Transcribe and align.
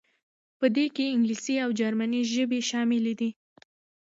په 0.59 0.65
دې 0.75 0.85
کې 0.95 1.03
انګلیسي 1.13 1.55
او 1.63 1.69
جرمني 1.79 2.21
ژبې 2.33 2.59
شاملې 2.69 3.13
دي. 3.19 3.29